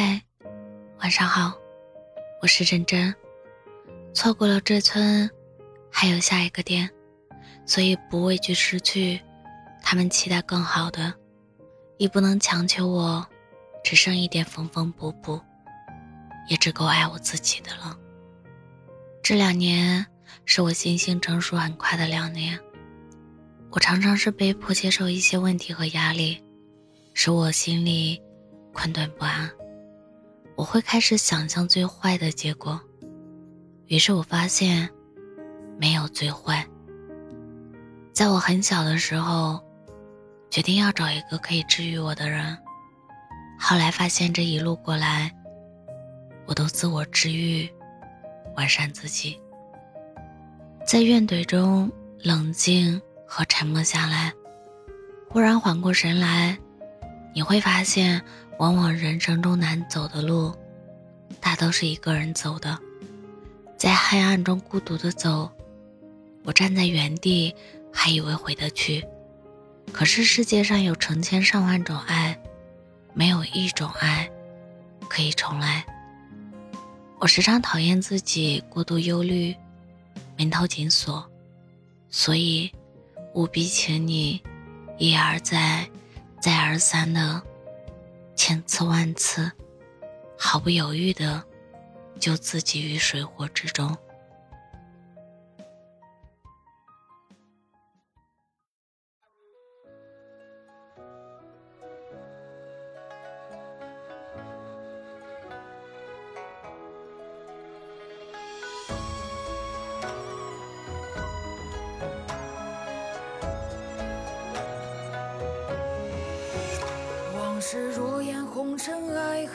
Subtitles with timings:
[0.00, 0.22] 嗨，
[1.00, 1.52] 晚上好，
[2.40, 3.12] 我是真真。
[4.14, 5.28] 错过了这村，
[5.90, 6.88] 还有下一个店，
[7.66, 9.20] 所以不畏惧失去。
[9.82, 11.12] 他们期待更好的，
[11.96, 13.26] 亦不能强求我，
[13.82, 15.40] 只剩一点缝缝补补，
[16.48, 17.98] 也只够爱我自己的了。
[19.20, 20.06] 这两年
[20.44, 22.56] 是我心性成熟很快的两年，
[23.72, 26.40] 我常常是被迫接受一些问题和压力，
[27.14, 28.22] 使我心里
[28.72, 29.50] 困顿不安。
[30.58, 32.80] 我会开始想象最坏的结果，
[33.86, 34.90] 于是我发现，
[35.78, 36.66] 没有最坏。
[38.12, 39.64] 在我很小的时候，
[40.50, 42.58] 决定要找一个可以治愈我的人。
[43.56, 45.32] 后来发现这一路过来，
[46.44, 47.70] 我都自我治愈，
[48.56, 49.40] 完善自己。
[50.84, 54.32] 在怨怼中冷静和沉默下来，
[55.28, 56.58] 忽然缓过神来，
[57.32, 58.20] 你会发现。
[58.58, 60.52] 往往人生中难走的路，
[61.40, 62.76] 大都是一个人走的，
[63.76, 65.50] 在黑暗中孤独的走。
[66.44, 67.54] 我站在原地，
[67.92, 69.06] 还以为回得去，
[69.92, 72.36] 可是世界上有成千上万种爱，
[73.14, 74.28] 没有一种爱
[75.08, 75.84] 可以重来。
[77.20, 79.54] 我时常讨厌自己过度忧虑，
[80.36, 81.24] 眉头紧锁，
[82.10, 82.72] 所以
[83.34, 84.42] 务必请你
[84.96, 85.88] 一而再，
[86.40, 87.42] 再而三的。
[88.38, 89.50] 千次万次，
[90.38, 91.42] 毫不犹豫的
[92.20, 93.94] 就自己于水火之中。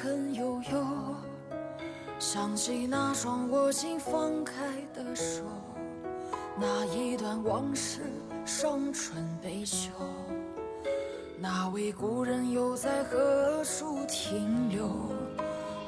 [0.04, 0.86] 恨悠悠。
[2.20, 4.54] 想起那双握紧放开
[4.94, 5.44] 的手，
[6.60, 8.02] 那一段往事，
[8.44, 9.92] 伤春悲秋。
[11.40, 14.90] 那位故人又在何处停留？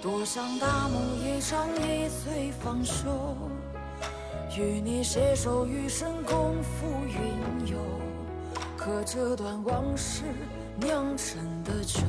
[0.02, 3.36] 多想大梦一场，一醉方休。
[4.58, 7.78] 与你携手余生，共赴云游。
[8.78, 10.24] 可这段往事。
[10.78, 12.02] 酿成的酒，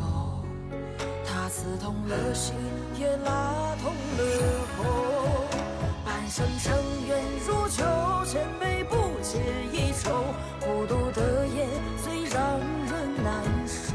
[1.46, 2.56] 它刺痛了心，
[2.98, 4.20] 也拉痛了
[4.76, 4.82] 喉。
[6.04, 6.76] 半生尘
[7.06, 7.84] 缘如酒，
[8.24, 9.38] 千杯不解
[9.70, 10.10] 一愁。
[10.58, 11.68] 孤独的夜
[12.02, 13.94] 最让人难受。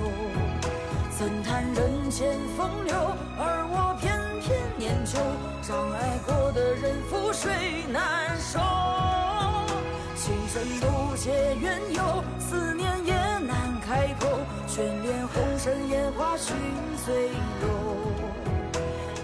[1.09, 2.95] 怎叹人间风流，
[3.37, 5.19] 而我偏偏念旧。
[5.67, 7.51] 让爱过的人覆水
[7.91, 8.61] 难收。
[10.15, 14.30] 情深不解缘由，思念也难开口。
[14.73, 16.55] 眷恋红尘烟花寻
[17.05, 17.27] 醉
[17.61, 17.67] 楼，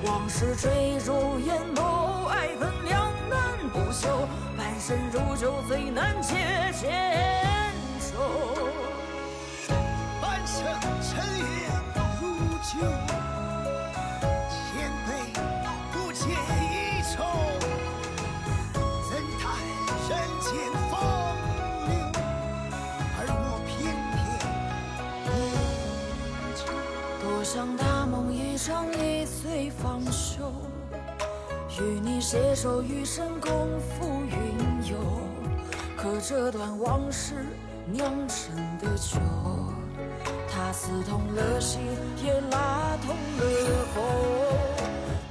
[0.04, 6.36] 往事坠入眼眸，爱恨两难不休，半生如酒最难解
[6.74, 7.72] 千
[8.02, 8.97] 愁。
[27.58, 30.54] 想大梦一场，一醉方休。
[31.82, 34.98] 与你携手余生，共赴云游。
[35.98, 37.34] 可这段往事
[37.92, 39.18] 酿成的酒，
[40.48, 41.82] 它刺痛了心，
[42.24, 44.04] 也拉痛了喉。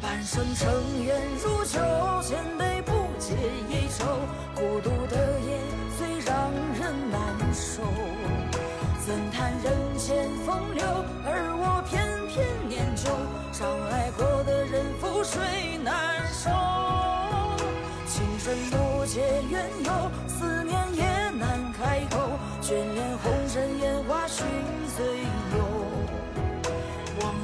[0.03, 0.69] 半生尘
[1.05, 1.79] 缘如酒，
[2.25, 3.37] 千杯不解
[3.69, 4.05] 一愁。
[4.57, 5.61] 孤独的夜
[5.97, 7.85] 最让人难受。
[9.07, 10.85] 怎叹人间风流，
[11.25, 11.56] 而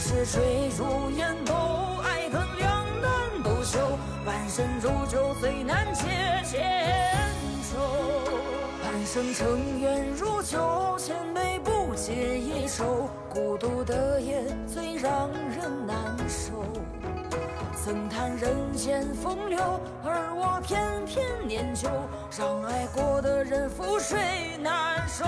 [0.03, 3.79] 往事坠入眼眸，爱恨两难不休。
[4.27, 7.31] 半生如酒，最难解千
[7.71, 7.79] 愁。
[8.83, 13.09] 半生尘缘如酒，千杯不解一愁。
[13.31, 15.97] 孤独的夜最让人难
[16.29, 16.65] 受。
[17.85, 21.89] 怎叹人间风流，而我偏偏念旧，
[22.37, 24.19] 让爱过的人覆水
[24.61, 25.25] 难收。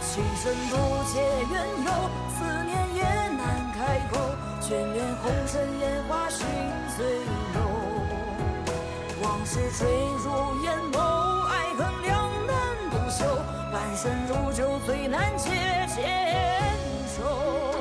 [0.00, 0.76] 情深不
[1.12, 1.20] 解
[1.50, 1.90] 缘由，
[2.38, 2.65] 思。
[5.26, 6.46] 红尘烟花寻
[6.96, 7.04] 醉
[7.52, 7.58] 梦，
[9.20, 9.84] 往事坠
[10.22, 10.30] 入
[10.62, 10.96] 眼眸。
[11.48, 12.54] 爱恨两难
[12.90, 13.24] 不休
[13.72, 15.50] 半生如酒，最难解
[15.88, 15.98] 千
[17.18, 17.75] 愁。